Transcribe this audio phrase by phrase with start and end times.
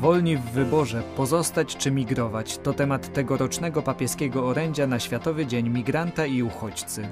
[0.00, 6.26] Wolni w wyborze pozostać czy migrować to temat tegorocznego papieskiego orędzia na Światowy Dzień Migranta
[6.26, 7.08] i Uchodźcy.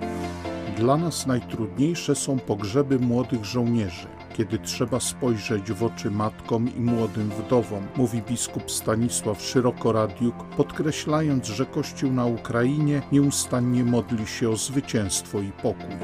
[0.76, 4.06] Dla nas najtrudniejsze są pogrzeby młodych żołnierzy,
[4.36, 11.66] kiedy trzeba spojrzeć w oczy matkom i młodym wdowom, mówi biskup Stanisław Szerokoradiuk, podkreślając, że
[11.66, 15.96] Kościół na Ukrainie nieustannie modli się o zwycięstwo i pokój.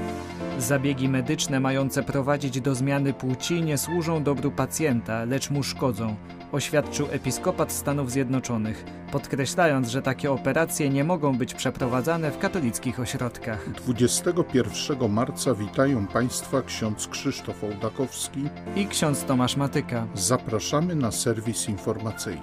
[0.58, 6.16] Zabiegi medyczne mające prowadzić do zmiany płci nie służą dobru pacjenta, lecz mu szkodzą,
[6.54, 13.72] oświadczył episkopat Stanów Zjednoczonych, podkreślając, że takie operacje nie mogą być przeprowadzane w katolickich ośrodkach.
[13.72, 18.40] 21 marca witają Państwa ksiądz Krzysztof Ołdakowski
[18.76, 20.06] i ksiądz Tomasz Matyka.
[20.14, 22.42] Zapraszamy na serwis informacyjny.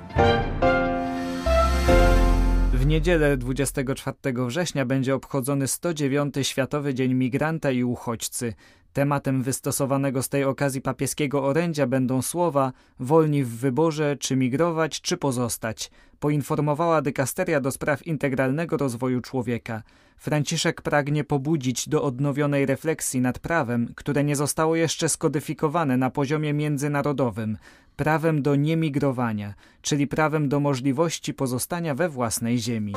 [2.73, 4.17] W niedzielę 24
[4.47, 8.53] września będzie obchodzony 109 Światowy Dzień Migranta i Uchodźcy.
[8.93, 15.17] Tematem wystosowanego z tej okazji papieskiego orędzia będą słowa wolni w wyborze, czy migrować, czy
[15.17, 19.83] pozostać, poinformowała dykasteria do spraw integralnego rozwoju człowieka.
[20.17, 26.53] Franciszek pragnie pobudzić do odnowionej refleksji nad prawem, które nie zostało jeszcze skodyfikowane na poziomie
[26.53, 27.57] międzynarodowym,
[27.95, 32.93] prawem do niemigrowania, czyli prawem do możliwości pozostania we własnej ziemi.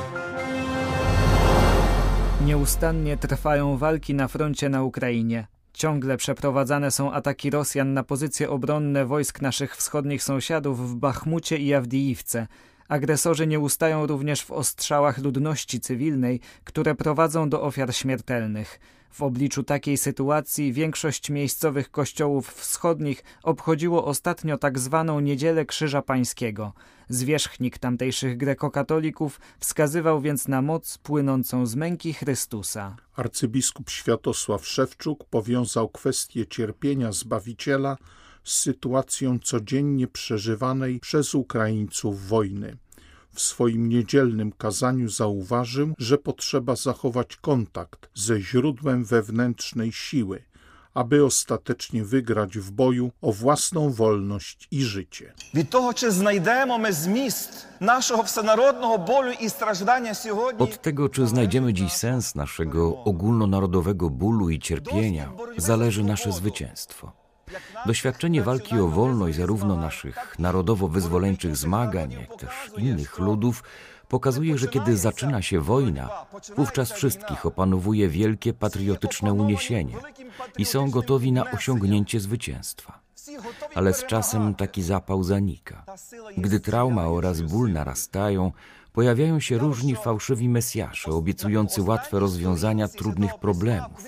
[2.45, 5.47] Nieustannie trwają walki na froncie na Ukrainie.
[5.75, 11.73] Ciągle przeprowadzane są ataki Rosjan na pozycje obronne wojsk naszych wschodnich sąsiadów w Bachmucie i
[11.73, 12.47] Awdijiwce.
[12.87, 18.79] Agresorzy nie ustają również w ostrzałach ludności cywilnej, które prowadzą do ofiar śmiertelnych.
[19.11, 26.73] W obliczu takiej sytuacji większość miejscowych kościołów wschodnich obchodziło ostatnio tak zwaną Niedzielę Krzyża Pańskiego.
[27.09, 32.95] Zwierzchnik tamtejszych grekokatolików wskazywał więc na moc płynącą z męki Chrystusa.
[33.15, 37.97] Arcybiskup Światosław Szewczuk powiązał kwestię cierpienia Zbawiciela
[38.44, 42.76] z sytuacją codziennie przeżywanej przez Ukraińców wojny.
[43.34, 50.42] W swoim niedzielnym kazaniu zauważył, że potrzeba zachować kontakt ze źródłem wewnętrznej siły,
[50.94, 55.32] aby ostatecznie wygrać w boju o własną wolność i życie.
[55.54, 61.26] Від того, чи знайдемо ми зміст нашого всенародного болю і страждання сьогодні, Od tego, czy
[61.26, 67.12] znajdziemy dziś sens naszego ogólnonarodowego bólu i cierpienia, zależy nasze zwycięstwo.
[67.85, 73.63] Doświadczenie walki o wolność zarówno naszych narodowo-wyzwoleńczych zmagań, jak też innych ludów
[74.07, 76.09] pokazuje, że kiedy zaczyna się wojna,
[76.57, 79.95] wówczas wszystkich opanowuje wielkie patriotyczne uniesienie
[80.57, 82.99] i są gotowi na osiągnięcie zwycięstwa.
[83.75, 85.85] Ale z czasem taki zapał zanika.
[86.37, 88.51] Gdy trauma oraz ból narastają,
[88.93, 94.03] pojawiają się różni fałszywi mesjasze, obiecujący łatwe rozwiązania trudnych problemów,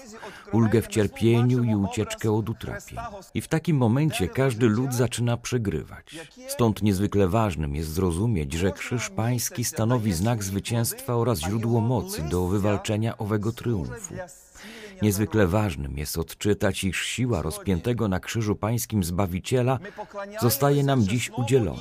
[0.52, 3.00] ulgę w cierpieniu i ucieczkę od utrapień.
[3.34, 6.16] I w takim momencie każdy lud zaczyna przegrywać.
[6.48, 12.48] Stąd niezwykle ważnym jest zrozumieć, że Krzyż Pański stanowi znak zwycięstwa oraz źródło mocy do
[12.48, 14.14] wywalczenia owego triumfu.
[15.02, 19.80] Niezwykle ważnym jest odczytać, iż siła rozpiętego na krzyżu pańskim Zbawiciela
[20.42, 21.80] zostaje nam dziś udzielona.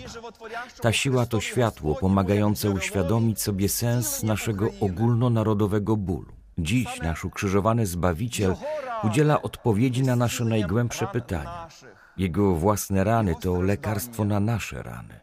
[0.80, 6.35] Ta siła to światło pomagające uświadomić sobie sens naszego ogólnonarodowego bólu.
[6.57, 8.55] Dziś nasz ukrzyżowany Zbawiciel
[9.03, 11.67] udziela odpowiedzi na nasze najgłębsze pytania.
[12.17, 15.19] Jego własne rany to lekarstwo na nasze rany.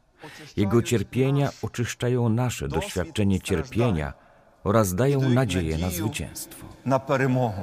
[0.56, 4.12] Jego cierpienia oczyszczają nasze doświadczenie cierpienia
[4.64, 6.66] oraz dają nadzieję na zwycięstwo.
[6.84, 7.62] на перемогу.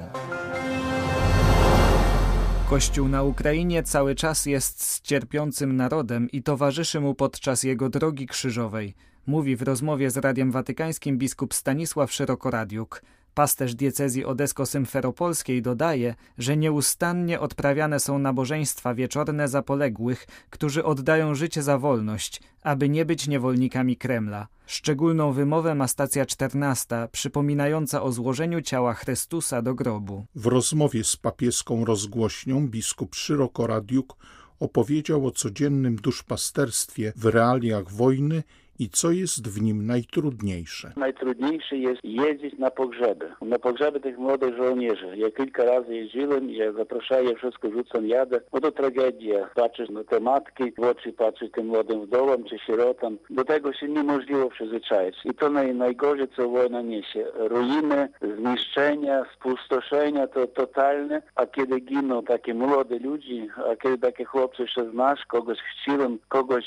[2.70, 8.28] Kościół na Ukrainie cały czas jest z cierpiącym narodem i towarzyszy mu podczas jego drogi
[8.28, 8.96] krzyżowej,
[9.28, 13.02] mówi w rozmowie z Radiem Watykańskim biskup Stanisław Szerokoradiuk.
[13.35, 21.63] Pasterz diecezji odesko-symferopolskiej dodaje, że nieustannie odprawiane są nabożeństwa wieczorne za poległych, którzy oddają życie
[21.63, 24.49] za wolność, aby nie być niewolnikami Kremla.
[24.67, 30.27] Szczególną wymowę ma stacja 14, przypominająca o złożeniu ciała Chrystusa do grobu.
[30.35, 34.17] W rozmowie z papieską rozgłośnią biskup Szerokoradiuk
[34.61, 38.43] opowiedział o codziennym duszpasterstwie w realiach wojny
[38.81, 40.93] i co jest w nim najtrudniejsze.
[40.97, 43.33] Najtrudniejsze jest jeździć na pogrzeby.
[43.43, 45.17] Na pogrzeby tych młodych żołnierzy.
[45.17, 48.41] Ja kilka razy jeździłem, ja zapraszaję, wszystko rzucam, jadę.
[48.53, 49.49] Bo to tragedia.
[49.55, 53.19] Patrzysz na te matki, w oczy patrzysz tym młodym wdowom czy sierotom.
[53.31, 55.17] Do tego się niemożliwe przyzwyczaić.
[55.25, 57.27] I to naj, najgorzej, co wojna niesie.
[57.35, 61.23] Ruiny, zniszczenia, spustoszenia to totalne.
[61.35, 66.65] A kiedy giną takie młode ludzi, a kiedy takie chłopcy jeszcze znasz, kogoś chciłem, kogoś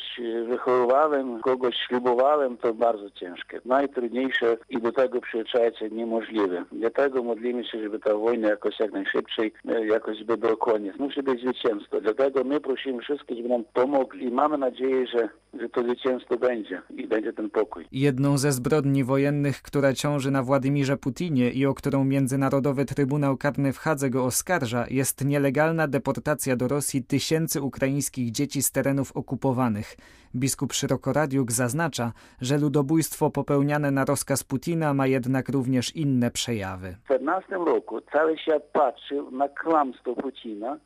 [0.48, 3.60] wychowywałem, kogoś ślubowałem, próbowałem, to bardzo ciężkie.
[3.66, 6.66] Najtrudniejsze i do tego przyzwyczaić niemożliwe.
[6.72, 10.98] Dlatego modlimy się, żeby ta wojna jakoś jak najszybciej, e, jakoś by był koniec.
[11.00, 12.02] Musi być zwycięstwo.
[12.02, 15.30] Dlatego my prosimy wszystkich, żeby nam pomogli i mamy nadzieję, że,
[15.62, 17.86] że to zwycięstwo będzie i będzie ten pokój.
[17.92, 23.74] Jedną ze zbrodni wojennych, która ciąży na Władimirze Putinie i o którą Międzynarodowy Trybunał Karny
[23.74, 29.96] w Hadze go oskarża, jest nielegalna deportacja do Rosji tysięcy ukraińskich dzieci z terenów okupowanych.
[30.36, 36.96] Biskup Szerokoradiuk zaznacza, że ludobójstwo popełniane na rozkaz Putina ma jednak również inne przejawy.
[37.04, 40.78] W 2014 roku cały świat patrzył na kłamstwo Putina,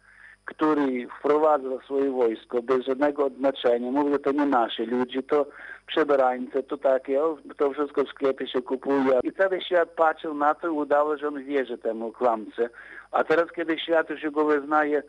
[0.46, 3.92] który wprowadzał swoje wojsko bez żadnego odznaczenia.
[3.92, 5.46] Mówił, że to nie nasi ludzie, to
[5.88, 7.22] przebierańce, to takie,
[7.58, 9.20] to wszystko w sklepie się kupuje.
[9.24, 12.70] I cały świat patrzył na to i udało, że on wierzy temu kłamce.
[13.12, 15.04] A teraz, kiedy świat już go wyznaje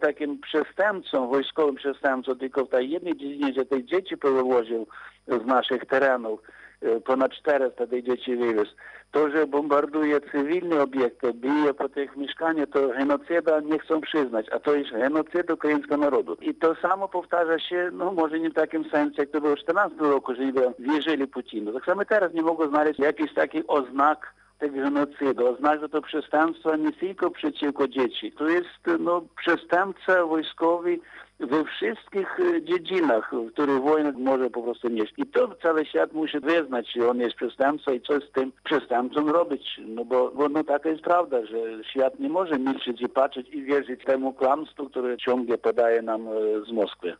[0.00, 4.86] takim przestępcą, wojskowym przestępcą, tylko w tej jednej dziedzinie, że te dzieci powywoził
[5.28, 6.40] z naszych terenów,
[6.82, 8.70] e, ponad 400 tych dzieci wywiózł.
[9.10, 14.58] To, że bombarduje cywilne obiekty, bije po tych mieszkaniach, to genocyda nie chcą przyznać, a
[14.58, 16.36] to jest genocyda ukraińskiego narodu.
[16.40, 19.58] I to samo powtarza się, no może nie w takim sensie, jak to było w
[19.58, 21.72] 14 roku, że nie wierzyli Putinu.
[21.72, 25.46] Tak samo teraz nie mogą znaleźć jakichś takich oznak tego genocydu.
[25.46, 28.32] Oznacza to przestępstwo nie tylko przeciwko dzieci.
[28.32, 28.68] To jest
[28.98, 30.98] no, przestępca wojskowy
[31.40, 35.12] we wszystkich e, dziedzinach, w których wojna może po prostu nieść.
[35.16, 39.32] I to cały świat musi wyznać, czy on jest przestępcą i co z tym przestępcą
[39.32, 39.80] robić.
[39.86, 43.62] No bo, bo no taka jest prawda, że świat nie może milczeć i patrzeć i
[43.62, 46.30] wierzyć temu kłamstwu, które ciągle podaje nam e,
[46.68, 47.14] z Moskwy.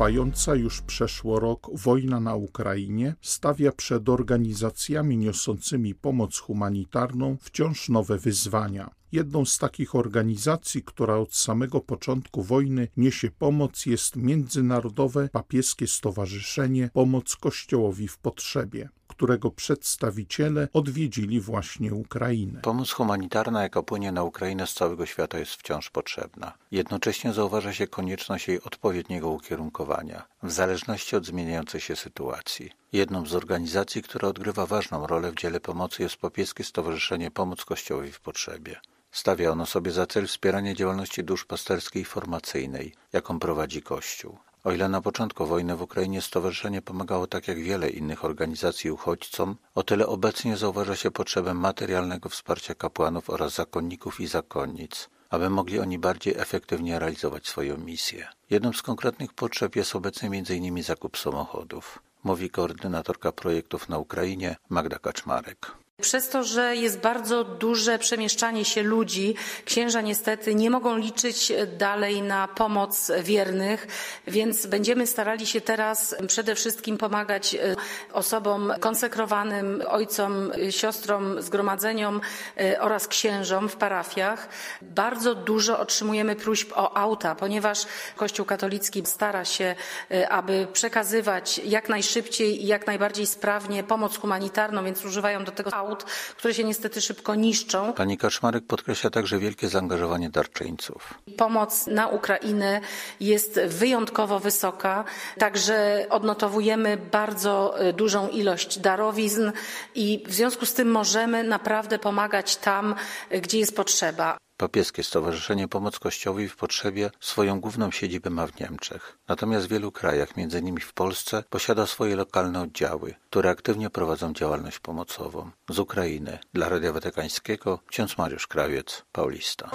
[0.00, 8.18] Trwająca już przeszło rok wojna na Ukrainie stawia przed organizacjami niosącymi pomoc humanitarną wciąż nowe
[8.18, 8.90] wyzwania.
[9.12, 16.90] Jedną z takich organizacji, która od samego początku wojny niesie pomoc, jest Międzynarodowe Papieskie Stowarzyszenie
[16.92, 18.88] Pomoc Kościołowi w Potrzebie
[19.20, 22.60] którego przedstawiciele odwiedzili właśnie Ukrainę.
[22.60, 26.52] Pomoc humanitarna, jaka płynie na Ukrainę z całego świata, jest wciąż potrzebna.
[26.70, 32.70] Jednocześnie zauważa się konieczność jej odpowiedniego ukierunkowania, w zależności od zmieniającej się sytuacji.
[32.92, 38.12] Jedną z organizacji, która odgrywa ważną rolę w dziele pomocy jest Papieskie Stowarzyszenie Pomoc Kościołowi
[38.12, 38.80] w Potrzebie.
[39.12, 44.38] Stawia ono sobie za cel wspieranie działalności duszpasterskiej i formacyjnej, jaką prowadzi Kościół.
[44.64, 49.56] O ile na początku wojny w Ukrainie stowarzyszenie pomagało tak jak wiele innych organizacji uchodźcom,
[49.74, 55.78] o tyle obecnie zauważa się potrzebę materialnego wsparcia kapłanów oraz zakonników i zakonnic, aby mogli
[55.78, 58.28] oni bardziej efektywnie realizować swoją misję.
[58.50, 60.82] Jedną z konkretnych potrzeb jest obecnie m.in.
[60.82, 65.72] zakup samochodów, mówi koordynatorka projektów na Ukrainie Magda Kaczmarek.
[66.00, 72.22] Przez to, że jest bardzo duże przemieszczanie się ludzi, księża niestety nie mogą liczyć dalej
[72.22, 73.86] na pomoc wiernych,
[74.26, 77.76] więc będziemy starali się teraz przede wszystkim pomagać e,
[78.12, 82.20] osobom konsekrowanym, ojcom, siostrom, zgromadzeniom
[82.60, 84.48] e, oraz księżom w parafiach.
[84.82, 87.86] Bardzo dużo otrzymujemy próśb o auta, ponieważ
[88.16, 89.74] Kościół katolicki stara się,
[90.10, 95.74] e, aby przekazywać jak najszybciej i jak najbardziej sprawnie pomoc humanitarną, więc używają do tego
[95.74, 96.04] aut aut,
[96.36, 97.92] które się niestety szybko niszczą.
[97.92, 101.14] Pani Kaczmarek podkreśla także wielkie zaangażowanie darczyńców.
[101.36, 102.80] Pomoc na Ukrainę
[103.20, 105.04] jest wyjątkowo wysoka,
[105.38, 109.50] także odnotowujemy bardzo e, dużą ilość darowizn
[109.94, 112.94] i w związku z tym możemy naprawdę pomagać tam,
[113.30, 114.38] e, gdzie jest potrzeba.
[114.60, 119.18] Papieskie Stowarzyszenie Pomoc Kościołowi w Potrzebie swoją główną siedzibę ma w Niemczech.
[119.28, 124.32] Natomiast w wielu krajach, między innymi w Polsce, posiada swoje lokalne oddziały, które aktywnie prowadzą
[124.32, 125.50] działalność pomocową.
[125.70, 129.70] Z Ukrainy dla Radia Watykańskiego ksiądz Mariusz Krawiec, Paulista.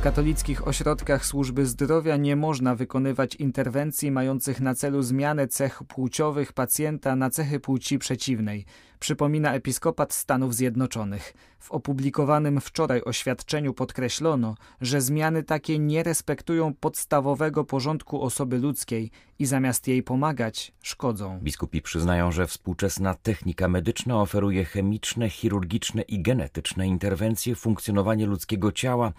[0.00, 6.52] W katolickich ośrodkach służby zdrowia nie można wykonywać interwencji mających na celu zmianę cech płciowych
[6.52, 8.66] pacjenta na cechy płci przeciwnej
[9.02, 11.34] przypomina episkopat Stanów Zjednoczonych.
[11.58, 19.46] W opublikowanym wczoraj oświadczeniu podkreślono, że zmiany takie nie respektują podstawowego porządku osoby ludzkiej i
[19.46, 21.38] zamiast jej pomagać, szkodzą.
[21.40, 28.72] Biskupi przyznają, że współczesna technika medyczna oferuje chemiczne, chirurgiczne i genetyczne interwencje w funkcjonowanie ludzkiego
[28.72, 29.12] ciała,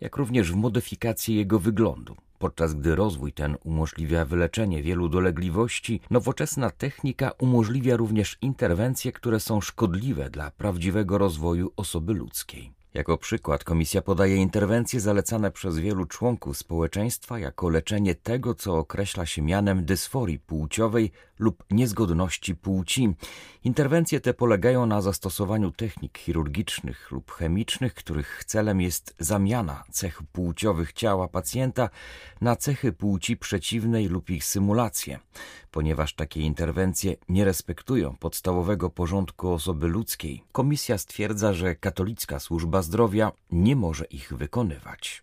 [0.00, 2.16] jak również w modyfikację jego wyglądu.
[2.38, 9.60] Podczas gdy rozwój ten umożliwia wyleczenie wielu dolegliwości, nowoczesna technika umożliwia również interwencje, które są
[9.60, 12.77] szkodliwe dla prawdziwego rozwoju osoby ludzkiej.
[12.94, 19.26] Jako przykład komisja podaje interwencje zalecane przez wielu członków społeczeństwa jako leczenie tego, co określa
[19.26, 23.14] się mianem dysforii płciowej lub niezgodności płci.
[23.64, 30.92] Interwencje te polegają na zastosowaniu technik chirurgicznych lub chemicznych, których celem jest zamiana cech płciowych
[30.92, 31.90] ciała pacjenta
[32.40, 35.18] na cechy płci przeciwnej lub ich symulację.
[35.70, 43.32] Ponieważ takie interwencje nie respektują podstawowego porządku osoby ludzkiej, komisja stwierdza, że katolicka służba zdrowia
[43.50, 45.22] nie może ich wykonywać.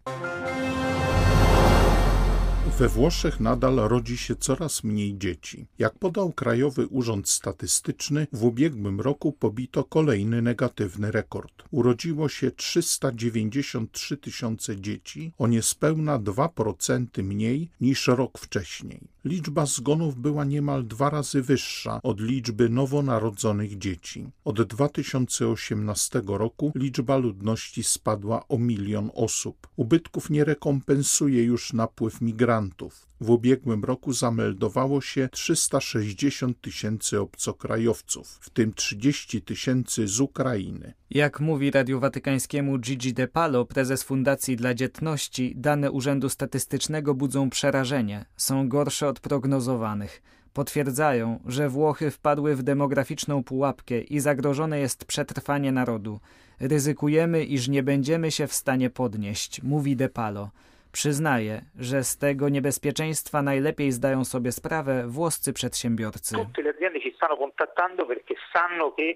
[2.66, 5.66] We Włoszech nadal rodzi się coraz mniej dzieci.
[5.80, 11.64] Jak podał Krajowy Urząd Statystyczny, w ubiegłym roku pobito kolejny negatywny rekord.
[11.72, 19.00] Urodziło się 393 tysiące dzieci, o niespełna 2% mniej niż rok wcześniej.
[19.26, 24.28] Liczba zgonów była niemal dwa razy wyższa od liczby nowonarodzonych dzieci.
[24.44, 29.68] Od 2018 roku liczba ludności spadła o milion osób.
[29.76, 32.22] Ubytków nie rekompensuje już napływ
[32.56, 33.08] migrantów.
[33.22, 40.94] W ubiegłym roku zameldowało się 360 tysięcy obcokrajowców, w tym 30 tysięcy z Ukrainy.
[41.10, 47.50] Jak mówi Radiu Watykańskiemu Gigi De Palo, prezes Fundacji dla Dzietności, dane Urzędu Statystycznego budzą
[47.50, 48.26] przerażenie.
[48.38, 50.22] Są gorsze od prognozowanych.
[50.54, 56.20] Potwierdzają, że Włochy wpadły w demograficzną pułapkę i zagrożone jest przetrwanie narodu.
[56.60, 60.52] Ryzykujemy, iż nie będziemy się w stanie podnieść, mówi De Palo.
[60.96, 66.36] Przyznaje, że z tego niebezpieczeństwa najlepiej zdają sobie sprawę włoscy przedsiębiorcy.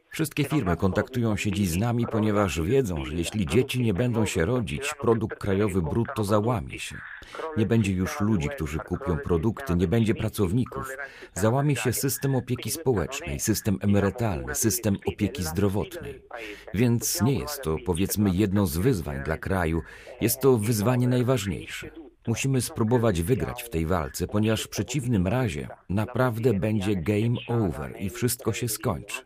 [0.10, 4.46] Wszystkie firmy kontaktują się dziś z nami, ponieważ wiedzą, że jeśli dzieci nie będą się
[4.46, 6.96] rodzić, produkt krajowy brutto załamie się.
[7.58, 10.98] Nie będzie już ludzi, którzy kupią produkty, nie będzie pracowników.
[11.34, 16.22] Załamie się system opieki społecznej, system emerytalny, system opieki zdrowotnej.
[16.74, 19.82] Więc nie jest to, powiedzmy, jedno z wyzwań dla kraju,
[20.22, 21.90] jest to wyzwanie najważniejsze.
[22.28, 28.10] Musimy spróbować wygrać w tej walce, ponieważ w przeciwnym razie naprawdę będzie game over i
[28.10, 29.22] wszystko się skończy.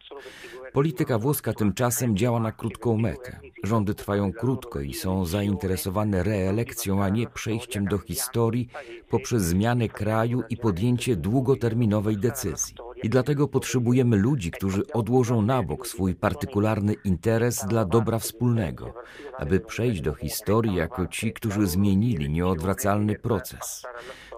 [0.74, 3.40] Polityka włoska tymczasem działa na krótką metę.
[3.64, 8.70] Rządy trwają krótko i są zainteresowane reelekcją, a nie przejściem do historii
[9.10, 12.76] poprzez zmianę kraju i podjęcie długoterminowej decyzji.
[13.04, 18.94] I dlatego potrzebujemy ludzi, którzy odłożą na bok swój partykularny interes dla dobra wspólnego,
[19.38, 23.84] aby przejść do historii jako ci, którzy zmienili nieodwracalny proces.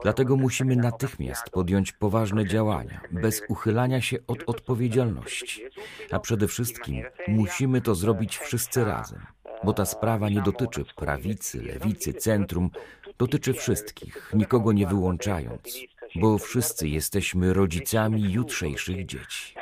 [0.03, 5.61] Dlatego musimy natychmiast podjąć poważne działania, bez uchylania się od odpowiedzialności.
[6.11, 9.19] A przede wszystkim musimy to zrobić wszyscy razem,
[9.63, 12.69] bo ta sprawa nie dotyczy prawicy, lewicy, centrum,
[13.17, 15.79] dotyczy wszystkich, nikogo nie wyłączając,
[16.15, 19.55] bo wszyscy jesteśmy rodzicami jutrzejszych dzieci.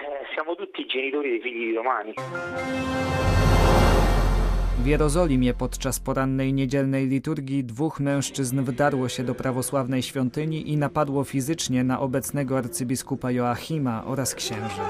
[4.83, 11.23] W Jerozolimie podczas porannej niedzielnej liturgii dwóch mężczyzn wdarło się do prawosławnej świątyni i napadło
[11.23, 14.81] fizycznie na obecnego arcybiskupa Joachima oraz księży.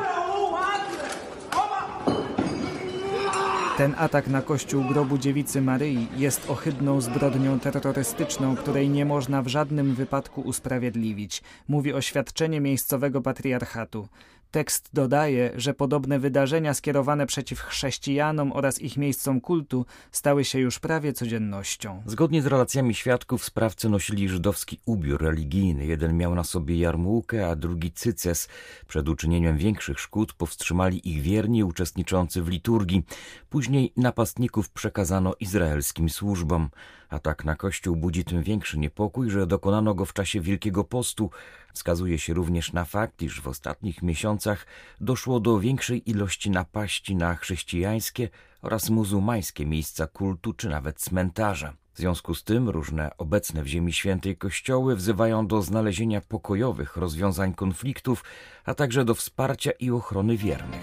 [3.77, 9.47] Ten atak na kościół grobu dziewicy Maryi jest ohydną zbrodnią terrorystyczną, której nie można w
[9.47, 14.07] żadnym wypadku usprawiedliwić, mówi oświadczenie miejscowego patriarchatu.
[14.53, 20.79] Tekst dodaje, że podobne wydarzenia skierowane przeciw chrześcijanom oraz ich miejscom kultu stały się już
[20.79, 22.03] prawie codziennością.
[22.05, 25.85] Zgodnie z relacjami świadków sprawcy nosili żydowski ubiór religijny.
[25.85, 28.47] Jeden miał na sobie jarmułkę, a drugi cyces.
[28.87, 33.03] Przed uczynieniem większych szkód powstrzymali ich wierni uczestniczący w liturgii.
[33.49, 36.69] Później napastników przekazano izraelskim służbom.
[37.09, 41.29] Atak na kościół budzi tym większy niepokój, że dokonano go w czasie Wielkiego Postu.
[41.73, 44.65] Wskazuje się również na fakt, iż w ostatnich miesiącach
[45.01, 48.29] doszło do większej ilości napaści na chrześcijańskie
[48.61, 51.73] oraz muzułmańskie miejsca kultu czy nawet cmentarze.
[51.93, 57.53] W związku z tym różne obecne w Ziemi Świętej kościoły wzywają do znalezienia pokojowych rozwiązań
[57.53, 58.23] konfliktów,
[58.65, 60.81] a także do wsparcia i ochrony wiernych.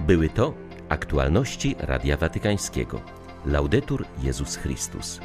[0.00, 0.54] Były to
[0.88, 3.00] aktualności Radia Watykańskiego.
[3.46, 5.20] Laudetur Jezus Chrystus.